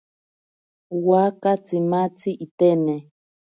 [1.07, 2.95] Waaka tsimatzi itene.